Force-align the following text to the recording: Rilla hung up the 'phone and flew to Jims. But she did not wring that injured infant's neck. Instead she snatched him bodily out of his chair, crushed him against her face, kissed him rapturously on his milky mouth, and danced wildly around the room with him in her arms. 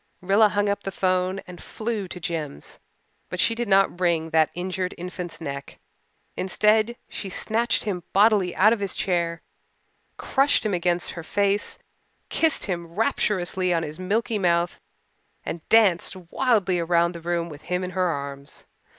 Rilla 0.19 0.49
hung 0.49 0.67
up 0.67 0.81
the 0.81 0.89
'phone 0.91 1.41
and 1.45 1.61
flew 1.61 2.07
to 2.07 2.19
Jims. 2.19 2.79
But 3.29 3.39
she 3.39 3.53
did 3.53 3.67
not 3.67 3.99
wring 3.99 4.31
that 4.31 4.49
injured 4.55 4.95
infant's 4.97 5.39
neck. 5.39 5.77
Instead 6.35 6.97
she 7.07 7.29
snatched 7.29 7.83
him 7.83 8.01
bodily 8.11 8.55
out 8.55 8.73
of 8.73 8.79
his 8.79 8.95
chair, 8.95 9.43
crushed 10.17 10.65
him 10.65 10.73
against 10.73 11.11
her 11.11 11.23
face, 11.23 11.77
kissed 12.29 12.65
him 12.65 12.87
rapturously 12.87 13.71
on 13.75 13.83
his 13.83 13.99
milky 13.99 14.39
mouth, 14.39 14.81
and 15.45 15.61
danced 15.69 16.15
wildly 16.15 16.79
around 16.79 17.13
the 17.13 17.21
room 17.21 17.47
with 17.47 17.61
him 17.69 17.83
in 17.83 17.91
her 17.91 18.07
arms. 18.07 18.65